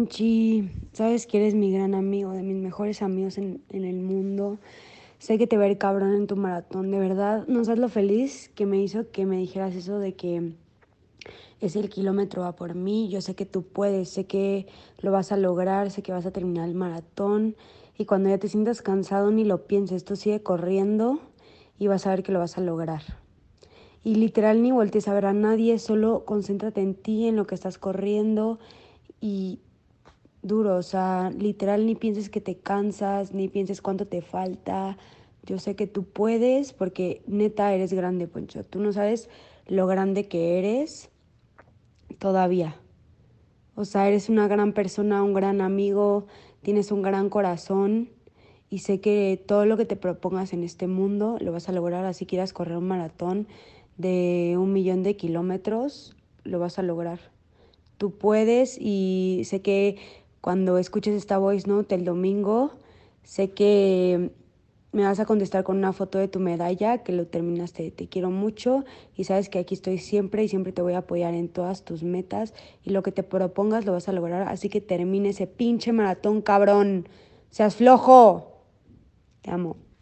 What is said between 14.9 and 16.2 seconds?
lo vas a lograr, sé que